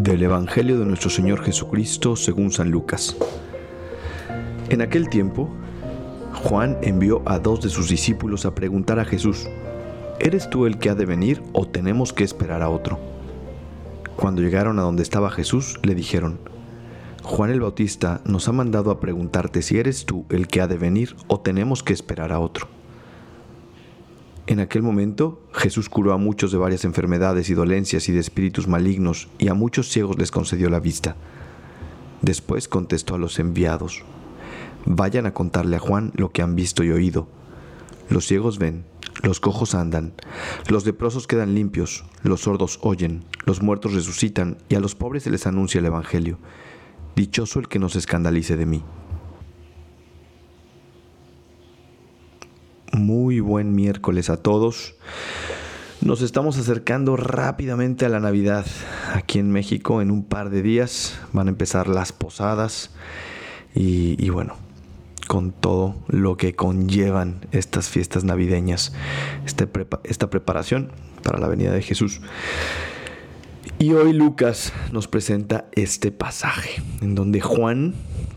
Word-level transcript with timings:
Del 0.00 0.22
Evangelio 0.22 0.78
de 0.78 0.86
nuestro 0.86 1.10
Señor 1.10 1.42
Jesucristo 1.42 2.16
según 2.16 2.50
San 2.52 2.70
Lucas. 2.70 3.18
En 4.70 4.80
aquel 4.80 5.10
tiempo, 5.10 5.50
Juan 6.42 6.78
envió 6.80 7.20
a 7.26 7.38
dos 7.38 7.60
de 7.60 7.68
sus 7.68 7.90
discípulos 7.90 8.46
a 8.46 8.54
preguntar 8.54 8.98
a 8.98 9.04
Jesús, 9.04 9.46
¿eres 10.18 10.48
tú 10.48 10.64
el 10.64 10.78
que 10.78 10.88
ha 10.88 10.94
de 10.94 11.04
venir 11.04 11.42
o 11.52 11.68
tenemos 11.68 12.14
que 12.14 12.24
esperar 12.24 12.62
a 12.62 12.70
otro? 12.70 12.98
Cuando 14.16 14.40
llegaron 14.40 14.78
a 14.78 14.82
donde 14.82 15.02
estaba 15.02 15.30
Jesús, 15.30 15.78
le 15.82 15.94
dijeron, 15.94 16.40
Juan 17.22 17.50
el 17.50 17.60
Bautista 17.60 18.22
nos 18.24 18.48
ha 18.48 18.52
mandado 18.52 18.90
a 18.90 19.00
preguntarte 19.00 19.60
si 19.60 19.76
eres 19.76 20.06
tú 20.06 20.24
el 20.30 20.48
que 20.48 20.62
ha 20.62 20.66
de 20.66 20.78
venir 20.78 21.14
o 21.26 21.40
tenemos 21.40 21.82
que 21.82 21.92
esperar 21.92 22.32
a 22.32 22.40
otro. 22.40 22.79
En 24.50 24.58
aquel 24.58 24.82
momento 24.82 25.40
Jesús 25.52 25.88
curó 25.88 26.12
a 26.12 26.16
muchos 26.16 26.50
de 26.50 26.58
varias 26.58 26.84
enfermedades 26.84 27.50
y 27.50 27.54
dolencias 27.54 28.08
y 28.08 28.12
de 28.12 28.18
espíritus 28.18 28.66
malignos, 28.66 29.28
y 29.38 29.46
a 29.46 29.54
muchos 29.54 29.88
ciegos 29.88 30.18
les 30.18 30.32
concedió 30.32 30.68
la 30.70 30.80
vista. 30.80 31.14
Después 32.20 32.66
contestó 32.66 33.14
a 33.14 33.18
los 33.18 33.38
enviados, 33.38 34.02
Vayan 34.86 35.26
a 35.26 35.34
contarle 35.34 35.76
a 35.76 35.78
Juan 35.78 36.10
lo 36.16 36.32
que 36.32 36.42
han 36.42 36.56
visto 36.56 36.82
y 36.82 36.90
oído. 36.90 37.28
Los 38.08 38.26
ciegos 38.26 38.58
ven, 38.58 38.86
los 39.22 39.38
cojos 39.38 39.76
andan, 39.76 40.14
los 40.68 40.84
leprosos 40.84 41.28
quedan 41.28 41.54
limpios, 41.54 42.04
los 42.24 42.40
sordos 42.40 42.80
oyen, 42.82 43.22
los 43.46 43.62
muertos 43.62 43.94
resucitan, 43.94 44.58
y 44.68 44.74
a 44.74 44.80
los 44.80 44.96
pobres 44.96 45.22
se 45.22 45.30
les 45.30 45.46
anuncia 45.46 45.78
el 45.78 45.86
Evangelio. 45.86 46.40
Dichoso 47.14 47.60
el 47.60 47.68
que 47.68 47.78
no 47.78 47.88
se 47.88 48.00
escandalice 48.00 48.56
de 48.56 48.66
mí. 48.66 48.82
Muy 53.00 53.40
buen 53.40 53.74
miércoles 53.74 54.28
a 54.28 54.36
todos. 54.36 54.94
Nos 56.02 56.20
estamos 56.20 56.58
acercando 56.58 57.16
rápidamente 57.16 58.04
a 58.04 58.10
la 58.10 58.20
Navidad. 58.20 58.66
Aquí 59.14 59.38
en 59.38 59.50
México 59.50 60.02
en 60.02 60.10
un 60.10 60.22
par 60.22 60.50
de 60.50 60.60
días 60.60 61.18
van 61.32 61.46
a 61.46 61.50
empezar 61.50 61.88
las 61.88 62.12
posadas 62.12 62.90
y, 63.74 64.28
bueno, 64.28 64.54
con 65.28 65.50
todo 65.50 65.96
lo 66.08 66.36
que 66.36 66.54
conllevan 66.54 67.46
estas 67.52 67.88
fiestas 67.88 68.22
navideñas, 68.22 68.92
este 69.46 69.66
esta 70.04 70.28
preparación 70.28 70.92
para 71.22 71.38
la 71.38 71.48
venida 71.48 71.72
de 71.72 71.80
Jesús. 71.80 72.20
Y 73.78 73.94
hoy 73.94 74.12
Lucas 74.12 74.74
nos 74.92 75.08
presenta 75.08 75.70
este 75.72 76.12
pasaje 76.12 76.82
en 77.00 77.14
donde 77.14 77.40
Juan, 77.40 77.94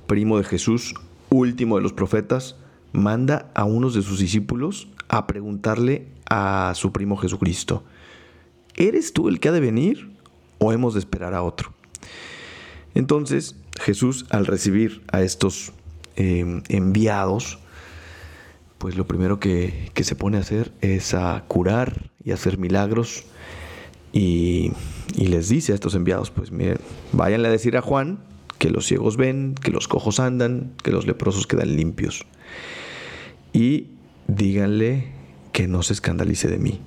primo 0.07 0.37
de 0.37 0.45
Jesús, 0.45 0.95
último 1.29 1.75
de 1.75 1.81
los 1.81 1.91
profetas, 1.91 2.55
manda 2.93 3.51
a 3.55 3.65
unos 3.65 3.93
de 3.95 4.03
sus 4.03 4.19
discípulos 4.19 4.87
a 5.09 5.27
preguntarle 5.27 6.07
a 6.29 6.71
su 6.75 6.93
primo 6.93 7.17
Jesucristo, 7.17 7.83
¿eres 8.75 9.11
tú 9.11 9.27
el 9.27 9.39
que 9.39 9.49
ha 9.49 9.51
de 9.51 9.59
venir 9.59 10.11
o 10.59 10.71
hemos 10.71 10.93
de 10.93 10.99
esperar 10.99 11.33
a 11.33 11.43
otro? 11.43 11.73
Entonces 12.95 13.55
Jesús 13.81 14.25
al 14.29 14.45
recibir 14.45 15.01
a 15.11 15.21
estos 15.21 15.73
em, 16.15 16.61
enviados, 16.69 17.59
pues 18.77 18.95
lo 18.95 19.07
primero 19.07 19.39
que, 19.39 19.91
se 19.95 20.15
pone 20.15 20.37
a 20.37 20.41
hacer 20.41 20.71
es 20.81 21.13
a 21.13 21.43
curar 21.47 22.11
y 22.23 22.31
hacer 22.31 22.57
milagros 22.57 23.25
y, 24.11 24.71
y, 25.15 25.27
les 25.27 25.49
dice 25.49 25.71
a 25.71 25.75
estos 25.75 25.95
enviados, 25.95 26.29
pues 26.29 26.51
miren, 26.51 26.77
váyanle 27.13 27.47
a 27.47 27.51
decir 27.51 27.75
a 27.77 27.81
Juan 27.81 28.19
que 28.59 28.69
los 28.69 28.85
ciegos 28.85 29.17
ven, 29.17 29.55
que 29.55 29.71
los 29.71 29.87
cojos 29.87 30.19
andan, 30.19 30.73
que 30.83 30.91
los 30.91 31.07
leprosos 31.07 31.47
quedan 31.47 31.75
limpios 31.75 32.25
y 33.53 33.91
díganle 34.27 35.11
que 35.51 35.67
no 35.67 35.83
se 35.83 35.93
escandalice 35.93 36.47
de 36.47 36.57
mí. 36.57 36.81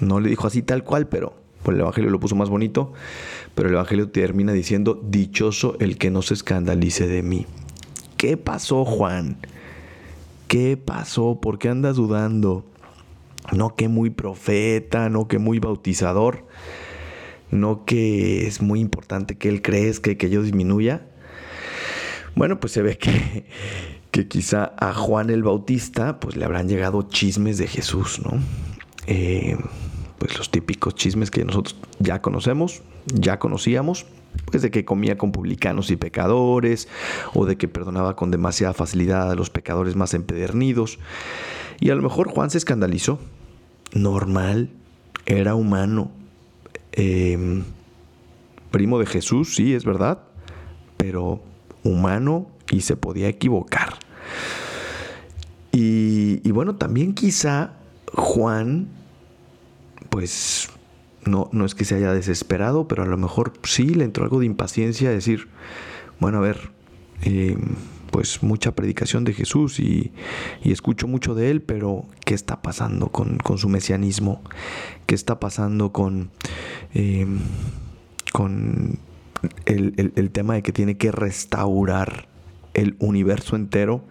No 0.00 0.18
le 0.18 0.30
dijo 0.30 0.46
así 0.46 0.62
tal 0.62 0.82
cual, 0.82 1.06
pero 1.08 1.38
pues 1.62 1.74
el 1.74 1.82
Evangelio 1.82 2.10
lo 2.10 2.18
puso 2.18 2.34
más 2.34 2.48
bonito, 2.48 2.92
pero 3.54 3.68
el 3.68 3.74
Evangelio 3.74 4.08
termina 4.08 4.52
diciendo, 4.52 5.00
dichoso 5.06 5.76
el 5.78 5.98
que 5.98 6.10
no 6.10 6.22
se 6.22 6.34
escandalice 6.34 7.06
de 7.06 7.22
mí. 7.22 7.46
¿Qué 8.16 8.36
pasó, 8.36 8.84
Juan? 8.84 9.36
¿Qué 10.48 10.76
pasó? 10.76 11.40
¿Por 11.40 11.58
qué 11.58 11.68
andas 11.68 11.96
dudando? 11.96 12.64
No 13.52 13.76
que 13.76 13.88
muy 13.88 14.10
profeta, 14.10 15.08
no 15.10 15.28
que 15.28 15.38
muy 15.38 15.58
bautizador, 15.58 16.46
no 17.50 17.84
que 17.84 18.46
es 18.46 18.62
muy 18.62 18.80
importante 18.80 19.36
que 19.36 19.48
él 19.48 19.60
crezca, 19.60 20.14
que 20.14 20.30
yo 20.30 20.42
disminuya. 20.42 21.06
Bueno, 22.34 22.58
pues 22.58 22.72
se 22.72 22.82
ve 22.82 22.96
que 22.96 23.44
quizá 24.28 24.72
a 24.78 24.92
Juan 24.92 25.30
el 25.30 25.42
Bautista 25.42 26.20
pues 26.20 26.36
le 26.36 26.44
habrán 26.44 26.68
llegado 26.68 27.02
chismes 27.02 27.58
de 27.58 27.66
Jesús, 27.66 28.20
¿no? 28.24 28.38
Eh, 29.06 29.56
pues 30.18 30.36
los 30.36 30.50
típicos 30.50 30.94
chismes 30.94 31.30
que 31.30 31.44
nosotros 31.44 31.76
ya 31.98 32.20
conocemos, 32.20 32.82
ya 33.06 33.38
conocíamos, 33.38 34.06
pues 34.44 34.62
de 34.62 34.70
que 34.70 34.84
comía 34.84 35.16
con 35.16 35.32
publicanos 35.32 35.90
y 35.90 35.96
pecadores, 35.96 36.88
o 37.34 37.46
de 37.46 37.56
que 37.56 37.68
perdonaba 37.68 38.16
con 38.16 38.30
demasiada 38.30 38.74
facilidad 38.74 39.30
a 39.30 39.34
los 39.34 39.50
pecadores 39.50 39.96
más 39.96 40.14
empedernidos. 40.14 40.98
Y 41.80 41.90
a 41.90 41.94
lo 41.94 42.02
mejor 42.02 42.28
Juan 42.28 42.50
se 42.50 42.58
escandalizó. 42.58 43.18
Normal, 43.92 44.70
era 45.26 45.54
humano. 45.54 46.10
Em, 46.92 47.64
primo 48.70 48.98
de 48.98 49.06
Jesús, 49.06 49.54
sí, 49.54 49.74
es 49.74 49.84
verdad, 49.84 50.18
pero 50.96 51.42
humano 51.82 52.46
y 52.70 52.82
se 52.82 52.96
podía 52.96 53.28
equivocar. 53.28 53.94
Y, 55.72 56.50
bueno, 56.50 56.76
también 56.76 57.14
quizá 57.14 57.74
Juan, 58.14 58.88
pues 60.08 60.68
no, 61.24 61.48
no 61.52 61.64
es 61.64 61.74
que 61.74 61.84
se 61.84 61.94
haya 61.94 62.12
desesperado, 62.12 62.88
pero 62.88 63.04
a 63.04 63.06
lo 63.06 63.16
mejor 63.16 63.52
sí 63.62 63.94
le 63.94 64.04
entró 64.04 64.24
algo 64.24 64.40
de 64.40 64.46
impaciencia, 64.46 65.10
decir, 65.10 65.48
bueno, 66.18 66.38
a 66.38 66.40
ver, 66.40 66.70
eh, 67.22 67.56
pues 68.10 68.42
mucha 68.42 68.74
predicación 68.74 69.24
de 69.24 69.32
Jesús 69.32 69.78
y, 69.80 70.12
escucho 70.64 71.06
mucho 71.06 71.34
de 71.34 71.50
él, 71.50 71.62
pero 71.62 72.06
¿qué 72.24 72.34
está 72.34 72.60
pasando 72.62 73.08
con, 73.08 73.38
su 73.56 73.68
mesianismo? 73.68 74.42
¿Qué 75.06 75.14
está 75.14 75.40
pasando 75.40 75.92
con, 75.92 76.30
eh, 76.94 77.26
con 78.32 78.98
el, 79.66 80.30
tema 80.32 80.54
de 80.54 80.62
que 80.62 80.72
tiene 80.72 80.96
que 80.96 81.12
restaurar 81.12 82.28
el 82.74 82.96
universo 82.98 83.56
entero, 83.56 84.04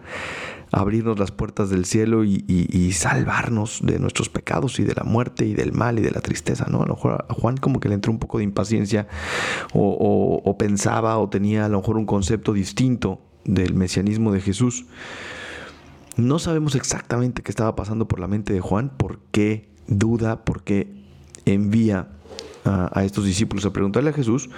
abrirnos 0.72 1.18
las 1.18 1.30
puertas 1.30 1.70
del 1.70 1.84
cielo 1.84 2.24
y, 2.24 2.92
salvarnos 2.92 3.80
de 3.82 3.98
nuestros 3.98 4.28
pecados 4.28 4.78
y 4.78 4.84
de 4.84 4.94
la 4.94 5.04
muerte 5.04 5.44
y 5.44 5.54
del 5.54 5.72
mal 5.72 5.98
y 5.98 6.02
de 6.02 6.10
la 6.10 6.20
tristeza, 6.20 6.66
¿no? 6.68 6.82
A 6.82 6.86
lo 6.86 6.94
mejor 6.94 7.24
a 7.28 7.34
Juan 7.34 7.56
como 7.56 7.80
que 7.80 7.88
le 7.88 7.94
entró 7.94 8.12
un 8.12 8.18
poco 8.18 8.38
de 8.38 8.44
impaciencia 8.44 9.08
o, 9.72 10.56
pensaba 10.58 11.18
o 11.18 11.28
tenía 11.28 11.66
a 11.66 11.68
lo 11.68 11.78
mejor 11.78 11.96
un 11.96 12.06
concepto 12.06 12.52
distinto 12.52 13.20
del 13.44 13.74
mesianismo 13.74 14.32
de 14.32 14.40
Jesús. 14.40 14.86
No 16.16 16.38
sabemos 16.38 16.74
exactamente 16.74 17.42
qué 17.42 17.50
estaba 17.50 17.74
pasando 17.74 18.06
por 18.06 18.20
la 18.20 18.26
mente 18.26 18.52
de 18.52 18.60
Juan, 18.60 18.90
por 18.96 19.20
qué 19.30 19.68
duda, 19.86 20.44
por 20.44 20.62
qué 20.62 20.92
envía 21.46 22.08
a, 22.64 22.90
a 22.98 23.04
estos 23.04 23.24
discípulos 23.24 23.64
a 23.64 23.72
preguntarle 23.72 24.10
a 24.10 24.12
Jesús, 24.12 24.50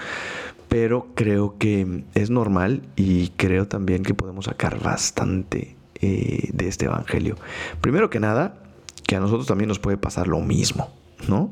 pero 0.72 1.08
creo 1.14 1.58
que 1.58 2.04
es 2.14 2.30
normal 2.30 2.80
y 2.96 3.28
creo 3.36 3.68
también 3.68 4.02
que 4.02 4.14
podemos 4.14 4.46
sacar 4.46 4.82
bastante 4.82 5.76
eh, 6.00 6.48
de 6.50 6.66
este 6.66 6.86
Evangelio. 6.86 7.36
Primero 7.82 8.08
que 8.08 8.18
nada, 8.20 8.54
que 9.06 9.14
a 9.14 9.20
nosotros 9.20 9.46
también 9.46 9.68
nos 9.68 9.78
puede 9.78 9.98
pasar 9.98 10.28
lo 10.28 10.40
mismo, 10.40 10.90
¿no? 11.28 11.50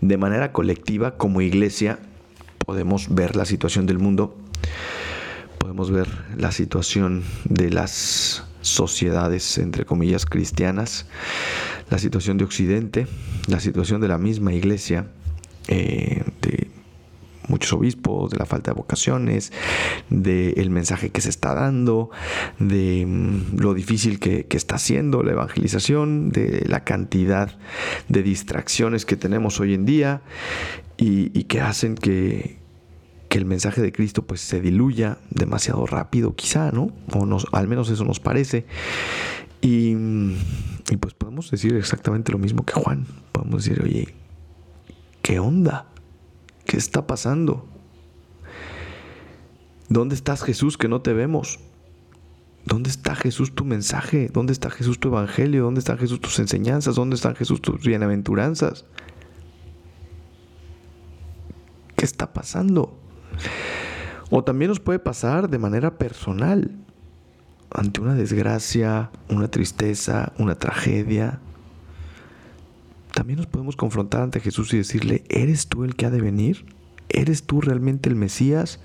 De 0.00 0.16
manera 0.16 0.52
colectiva, 0.52 1.16
como 1.16 1.40
iglesia, 1.40 1.98
podemos 2.64 3.12
ver 3.12 3.34
la 3.34 3.44
situación 3.44 3.86
del 3.86 3.98
mundo, 3.98 4.38
podemos 5.58 5.90
ver 5.90 6.06
la 6.36 6.52
situación 6.52 7.24
de 7.46 7.70
las 7.70 8.44
sociedades, 8.60 9.58
entre 9.58 9.84
comillas, 9.84 10.26
cristianas, 10.26 11.06
la 11.90 11.98
situación 11.98 12.38
de 12.38 12.44
Occidente, 12.44 13.08
la 13.48 13.58
situación 13.58 14.00
de 14.00 14.06
la 14.06 14.18
misma 14.18 14.52
iglesia, 14.52 15.08
eh, 15.66 16.22
de 16.40 16.69
muchos 17.60 17.74
obispos, 17.74 18.30
de 18.30 18.38
la 18.38 18.46
falta 18.46 18.70
de 18.70 18.76
vocaciones, 18.76 19.52
del 20.08 20.70
mensaje 20.70 21.10
que 21.10 21.20
se 21.20 21.28
está 21.28 21.54
dando, 21.54 22.08
de 22.58 23.04
mm, 23.06 23.58
lo 23.58 23.74
difícil 23.74 24.18
que, 24.18 24.46
está 24.50 24.76
haciendo 24.76 25.22
la 25.22 25.32
evangelización, 25.32 26.30
de 26.30 26.64
la 26.66 26.84
cantidad 26.84 27.58
de 28.08 28.22
distracciones 28.22 29.04
que 29.04 29.16
tenemos 29.16 29.60
hoy 29.60 29.74
en 29.74 29.84
día 29.84 30.22
y, 30.96 31.44
que 31.44 31.60
hacen 31.60 31.96
que, 31.96 32.58
el 33.30 33.44
mensaje 33.44 33.80
de 33.80 33.92
Cristo 33.92 34.26
pues 34.26 34.40
se 34.40 34.60
diluya 34.60 35.18
demasiado 35.30 35.86
rápido 35.86 36.34
quizá, 36.34 36.72
¿no? 36.72 36.90
O 37.12 37.26
nos, 37.26 37.46
al 37.52 37.68
menos 37.68 37.88
eso 37.88 38.04
nos 38.04 38.18
parece. 38.18 38.66
Y, 39.62 39.92
y 40.90 40.96
pues 40.98 41.14
podemos 41.14 41.48
decir 41.50 41.74
exactamente 41.76 42.32
lo 42.32 42.38
mismo 42.38 42.66
que 42.66 42.72
Juan. 42.72 43.06
Podemos 43.30 43.64
decir, 43.64 43.82
oye, 43.82 44.08
¿qué 45.22 45.38
onda? 45.38 45.86
¿Qué 46.70 46.76
está 46.76 47.04
pasando? 47.04 47.66
¿Dónde 49.88 50.14
estás 50.14 50.44
Jesús 50.44 50.78
que 50.78 50.86
no 50.86 51.02
te 51.02 51.12
vemos? 51.12 51.58
¿Dónde 52.64 52.90
está 52.90 53.16
Jesús 53.16 53.56
tu 53.56 53.64
mensaje? 53.64 54.30
¿Dónde 54.32 54.52
está 54.52 54.70
Jesús 54.70 55.00
tu 55.00 55.08
evangelio? 55.08 55.64
¿Dónde 55.64 55.80
están 55.80 55.98
Jesús 55.98 56.20
tus 56.20 56.38
enseñanzas? 56.38 56.94
¿Dónde 56.94 57.16
están 57.16 57.34
Jesús 57.34 57.60
tus 57.60 57.84
bienaventuranzas? 57.84 58.84
¿Qué 61.96 62.04
está 62.04 62.32
pasando? 62.32 62.96
O 64.30 64.44
también 64.44 64.68
nos 64.68 64.78
puede 64.78 65.00
pasar 65.00 65.50
de 65.50 65.58
manera 65.58 65.98
personal, 65.98 66.70
ante 67.72 68.00
una 68.00 68.14
desgracia, 68.14 69.10
una 69.28 69.50
tristeza, 69.50 70.32
una 70.38 70.54
tragedia. 70.54 71.40
También 73.12 73.38
nos 73.38 73.46
podemos 73.46 73.76
confrontar 73.76 74.22
ante 74.22 74.40
Jesús 74.40 74.72
y 74.72 74.78
decirle, 74.78 75.24
¿eres 75.28 75.68
tú 75.68 75.84
el 75.84 75.96
que 75.96 76.06
ha 76.06 76.10
de 76.10 76.20
venir? 76.20 76.64
¿Eres 77.08 77.42
tú 77.44 77.60
realmente 77.60 78.08
el 78.08 78.14
Mesías? 78.14 78.80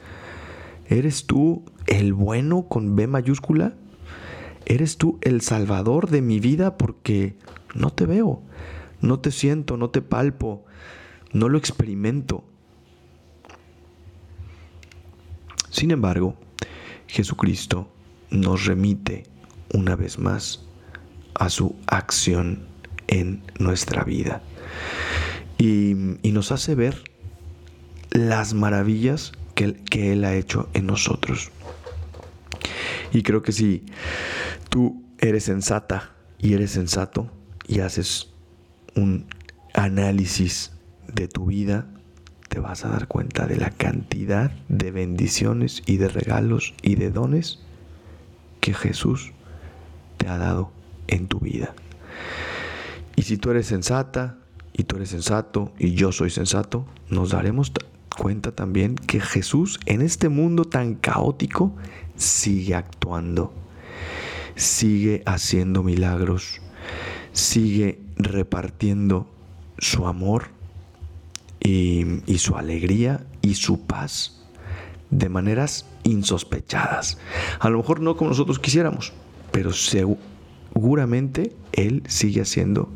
¿Eres 0.88 1.26
tú 1.26 1.64
el 1.88 2.14
bueno 2.14 2.68
con 2.68 2.96
B 2.96 3.08
mayúscula? 3.08 3.74
¿Eres 4.66 4.98
tú 4.98 5.20
el 5.22 5.42
salvador 5.42 6.10
de 6.10 6.22
mi 6.22 6.40
vida? 6.40 6.78
Porque 6.78 7.36
no 7.76 7.92
te 7.92 8.06
veo, 8.06 8.42
no 9.02 9.20
te 9.20 9.32
siento, 9.32 9.78
no 9.78 9.90
te 9.92 10.02
palpo, 10.02 10.66
no 11.32 11.50
lo 11.50 11.58
experimento. 11.58 12.44
Sin 15.70 15.92
embargo, 15.92 16.36
Jesucristo 17.08 17.90
nos 18.32 18.66
remite 18.66 19.24
una 19.74 19.96
vez 19.96 20.18
más 20.18 20.66
a 21.36 21.50
su 21.50 21.76
acción 21.88 22.75
en 23.08 23.44
nuestra 23.60 24.04
vida 24.04 24.42
y, 25.58 25.96
nos 26.32 26.52
hace 26.52 26.76
ver 26.76 27.02
las 28.12 28.54
maravillas 28.54 29.32
que, 29.54 29.74
que 29.74 30.12
Él 30.12 30.26
ha 30.26 30.36
hecho 30.36 30.68
en 30.74 30.86
nosotros. 30.86 31.50
Y 33.14 33.24
creo 33.24 33.42
que 33.42 33.54
si 33.54 33.86
tú 34.70 35.02
eres 35.20 35.46
sensata 35.46 36.12
y 36.40 36.54
eres 36.54 36.72
sensato 36.72 37.32
y 37.68 37.80
haces 37.80 38.32
un 38.96 39.26
análisis 39.74 40.74
de 41.14 41.30
tu 41.30 41.46
vida, 41.46 41.88
te 42.50 42.60
vas 42.60 42.86
a 42.86 42.90
dar 42.90 43.08
cuenta 43.08 43.48
de 43.48 43.58
la 43.58 43.70
cantidad 43.70 44.52
de 44.68 44.92
bendiciones 44.92 45.84
y 45.86 45.98
de 45.98 46.10
regalos 46.10 46.74
y 46.82 46.96
de 46.96 47.12
dones 47.12 47.60
que 48.60 48.74
Jesús 48.74 49.32
te 50.18 50.28
ha 50.28 50.38
dado 50.38 50.72
en 51.08 51.28
tu 51.28 51.40
vida. 51.40 51.74
Y 53.16 53.24
si 53.24 53.38
tú 53.38 53.52
eres 53.52 53.68
sensata 53.68 54.38
y 54.74 54.84
tú 54.84 54.98
eres 54.98 55.10
sensato 55.10 55.74
y 55.78 55.94
yo 55.94 56.12
soy 56.12 56.30
sensato, 56.30 56.86
nos 57.10 57.32
daremos 57.32 57.72
cuenta 58.18 58.52
también 58.54 58.96
que 58.96 59.20
Jesús 59.20 59.80
en 59.86 60.02
este 60.02 60.30
mundo 60.30 60.66
tan 60.66 60.96
caótico 60.96 61.76
sigue 62.16 62.76
actuando, 62.76 63.54
sigue 64.56 65.22
haciendo 65.26 65.84
milagros, 65.84 66.62
sigue 67.34 68.00
repartiendo 68.18 69.30
su 69.78 70.08
amor 70.08 70.48
y, 71.60 72.38
su 72.38 72.56
alegría 72.56 73.26
y 73.42 73.56
su 73.56 73.82
paz 73.82 74.44
de 75.10 75.30
maneras 75.30 75.86
insospechadas. 76.04 77.18
A 77.60 77.70
lo 77.70 77.78
mejor 77.78 78.00
no 78.00 78.16
como 78.16 78.30
nosotros 78.30 78.60
quisiéramos, 78.60 79.14
pero 79.52 79.72
seguramente 80.76 81.56
Él 81.72 82.04
sigue 82.08 82.42
haciendo 82.42 82.90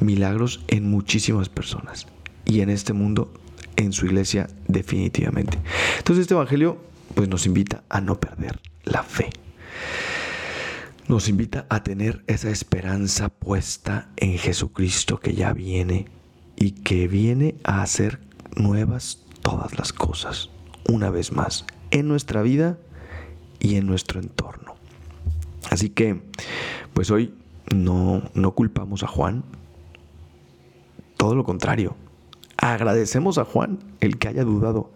milagros 0.00 0.64
en 0.66 0.90
muchísimas 0.90 1.48
personas 1.48 2.08
y 2.44 2.60
en 2.60 2.70
este 2.70 2.92
mundo, 2.92 3.32
en 3.76 3.92
su 3.92 4.06
iglesia 4.06 4.48
definitivamente. 4.66 5.58
Entonces 5.98 6.22
este 6.22 6.34
Evangelio 6.34 6.78
pues 7.14 7.28
nos 7.28 7.46
invita 7.46 7.84
a 7.88 8.00
no 8.00 8.18
perder 8.18 8.60
la 8.84 9.04
fe. 9.04 9.30
Nos 11.06 11.28
invita 11.28 11.66
a 11.70 11.84
tener 11.84 12.24
esa 12.26 12.50
esperanza 12.50 13.28
puesta 13.28 14.10
en 14.16 14.36
Jesucristo 14.36 15.20
que 15.20 15.34
ya 15.34 15.52
viene 15.52 16.06
y 16.56 16.72
que 16.72 17.06
viene 17.06 17.54
a 17.62 17.82
hacer 17.82 18.18
nuevas 18.56 19.24
todas 19.42 19.78
las 19.78 19.92
cosas, 19.92 20.50
una 20.88 21.10
vez 21.10 21.30
más, 21.30 21.64
en 21.92 22.08
nuestra 22.08 22.42
vida 22.42 22.76
y 23.60 23.76
en 23.76 23.86
nuestro 23.86 24.20
entorno. 24.20 24.74
Así 25.70 25.90
que, 25.90 26.22
pues 26.94 27.10
hoy 27.10 27.34
no, 27.74 28.22
no 28.34 28.52
culpamos 28.52 29.02
a 29.02 29.06
Juan, 29.06 29.44
todo 31.16 31.34
lo 31.34 31.44
contrario, 31.44 31.96
agradecemos 32.56 33.38
a 33.38 33.44
Juan 33.44 33.78
el 34.00 34.18
que 34.18 34.28
haya 34.28 34.44
dudado. 34.44 34.90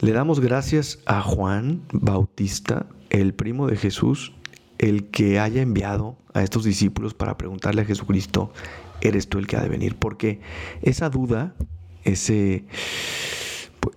Le 0.00 0.12
damos 0.12 0.40
gracias 0.40 0.98
a 1.06 1.22
Juan 1.22 1.82
Bautista, 1.92 2.86
el 3.10 3.34
primo 3.34 3.66
de 3.66 3.76
Jesús, 3.76 4.32
el 4.78 5.06
que 5.06 5.38
haya 5.38 5.62
enviado 5.62 6.16
a 6.34 6.42
estos 6.42 6.64
discípulos 6.64 7.14
para 7.14 7.38
preguntarle 7.38 7.82
a 7.82 7.84
Jesucristo, 7.84 8.52
¿eres 9.00 9.28
tú 9.28 9.38
el 9.38 9.46
que 9.46 9.56
ha 9.56 9.62
de 9.62 9.68
venir? 9.68 9.96
Porque 9.96 10.40
esa 10.82 11.10
duda, 11.10 11.54
ese, 12.02 12.64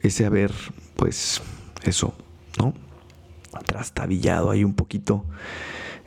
ese 0.01 0.25
haber, 0.25 0.51
pues, 0.95 1.41
eso, 1.83 2.13
¿no? 2.59 2.73
Trastabillado 3.65 4.51
ahí 4.51 4.63
un 4.63 4.75
poquito, 4.75 5.25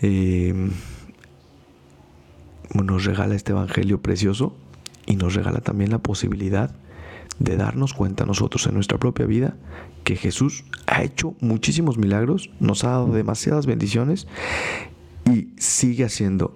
eh, 0.01 0.71
nos 2.75 3.05
regala 3.05 3.35
este 3.35 3.53
Evangelio 3.53 4.01
precioso 4.01 4.57
y 5.07 5.17
nos 5.17 5.35
regala 5.35 5.61
también 5.61 5.91
la 5.91 5.99
posibilidad 5.99 6.75
de 7.39 7.57
darnos 7.57 7.95
cuenta 7.95 8.27
nosotros 8.27 8.67
en 8.67 8.75
nuestra 8.75 8.99
propia 8.99 9.27
vida 9.27 9.57
que 10.05 10.17
Jesús 10.17 10.65
ha 10.87 11.03
hecho 11.03 11.35
muchísimos 11.41 11.99
milagros, 11.99 12.51
nos 12.61 12.85
ha 12.85 12.91
dado 12.91 13.07
demasiadas 13.13 13.67
bendiciones 13.67 14.27
y 15.31 15.49
sigue 15.57 16.05
haciendo 16.05 16.55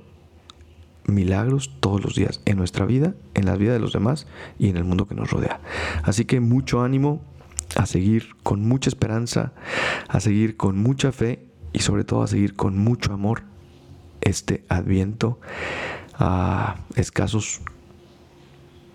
milagros 1.07 1.71
todos 1.81 2.03
los 2.03 2.15
días 2.15 2.41
en 2.45 2.57
nuestra 2.57 2.87
vida, 2.87 3.15
en 3.35 3.47
la 3.47 3.57
vida 3.57 3.73
de 3.73 3.79
los 3.79 3.93
demás 3.93 4.27
y 4.59 4.69
en 4.69 4.77
el 4.77 4.85
mundo 4.85 5.07
que 5.07 5.15
nos 5.15 5.31
rodea. 5.31 5.61
Así 6.03 6.25
que 6.25 6.41
mucho 6.41 6.83
ánimo 6.83 7.23
a 7.77 7.87
seguir 7.87 8.37
con 8.43 8.67
mucha 8.67 8.89
esperanza, 8.89 9.53
a 10.09 10.21
seguir 10.21 10.57
con 10.57 10.79
mucha 10.79 11.13
fe 11.13 11.45
y 11.75 11.81
sobre 11.81 12.05
todo 12.05 12.23
a 12.23 12.27
seguir 12.27 12.55
con 12.55 12.79
mucho 12.79 13.13
amor 13.13 13.43
este 14.23 14.65
adviento 14.71 15.39
a 16.15 16.77
escasos 16.97 17.61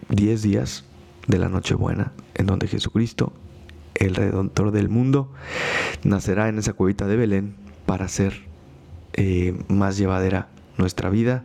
10 0.08 0.42
días 0.42 0.86
de 1.28 1.38
la 1.38 1.50
Nochebuena, 1.50 2.14
en 2.34 2.48
donde 2.48 2.68
Jesucristo, 2.68 3.34
el 3.94 4.16
Redentor 4.16 4.72
del 4.72 4.90
mundo, 4.90 5.32
nacerá 6.04 6.48
en 6.48 6.58
esa 6.58 6.74
cuevita 6.74 7.06
de 7.06 7.18
Belén 7.18 7.56
para 7.86 8.06
hacer 8.06 8.48
eh, 9.14 9.56
más 9.68 9.98
llevadera 9.98 10.48
nuestra 10.78 11.10
vida 11.10 11.44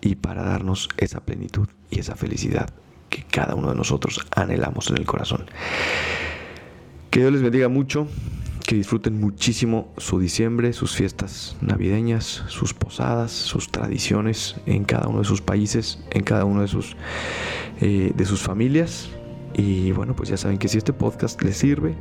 y 0.00 0.16
para 0.16 0.42
darnos 0.42 0.88
esa 0.96 1.20
plenitud 1.20 1.68
y 1.90 2.00
esa 2.00 2.16
felicidad 2.16 2.70
que 3.10 3.22
cada 3.22 3.54
uno 3.54 3.68
de 3.68 3.76
nosotros 3.76 4.26
anhelamos 4.34 4.90
en 4.90 4.96
el 4.96 5.04
corazón. 5.04 5.46
Que 7.10 7.20
Dios 7.20 7.32
les 7.32 7.42
bendiga 7.42 7.68
mucho, 7.68 8.08
que 8.66 8.74
disfruten 8.74 9.20
muchísimo 9.20 9.92
su 9.96 10.18
diciembre, 10.18 10.72
sus 10.72 10.94
fiestas 10.94 11.56
navideñas, 11.60 12.44
sus 12.48 12.74
posadas, 12.74 13.30
sus 13.30 13.70
tradiciones 13.70 14.56
en 14.66 14.84
cada 14.84 15.08
uno 15.08 15.20
de 15.20 15.24
sus 15.24 15.40
países, 15.40 16.00
en 16.10 16.24
cada 16.24 16.44
uno 16.44 16.62
de 16.62 16.68
sus 16.68 16.96
eh, 17.80 18.12
de 18.14 18.24
sus 18.24 18.42
familias. 18.42 19.08
Y 19.54 19.92
bueno, 19.92 20.14
pues 20.14 20.28
ya 20.28 20.36
saben 20.36 20.58
que 20.58 20.68
si 20.68 20.78
este 20.78 20.92
podcast 20.92 21.40
les 21.42 21.56
sirve, 21.56 21.94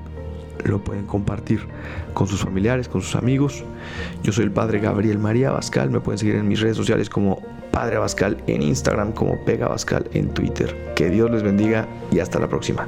lo 0.66 0.84
pueden 0.84 1.06
compartir 1.06 1.62
con 2.14 2.28
sus 2.28 2.42
familiares, 2.42 2.88
con 2.90 3.02
sus 3.02 3.16
amigos. 3.16 3.64
Yo 4.24 4.32
soy 4.32 4.46
el 4.46 4.52
padre 4.52 4.80
Gabriel 4.80 5.20
María 5.20 5.50
Abascal. 5.50 5.90
Me 5.90 6.00
pueden 6.00 6.18
seguir 6.18 6.36
en 6.36 6.48
mis 6.48 6.60
redes 6.60 6.78
sociales 6.78 7.10
como 7.10 7.42
Padre 7.72 7.98
Abascal 7.98 8.44
en 8.48 8.62
Instagram, 8.62 9.12
como 9.12 9.44
Pega 9.46 9.68
Abascal 9.68 10.10
en 10.14 10.34
Twitter. 10.34 10.94
Que 10.96 11.10
Dios 11.10 11.30
les 11.30 11.44
bendiga 11.44 11.88
y 12.12 12.20
hasta 12.20 12.40
la 12.40 12.48
próxima. 12.48 12.88